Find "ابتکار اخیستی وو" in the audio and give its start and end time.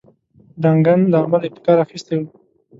1.45-2.27